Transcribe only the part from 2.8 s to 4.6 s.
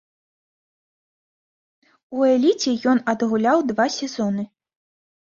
ён адгуляў два сезоны.